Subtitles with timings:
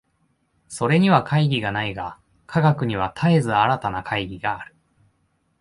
[0.67, 2.17] それには懐疑がないが、
[2.47, 4.75] 科学には絶えず新たな懐疑がある。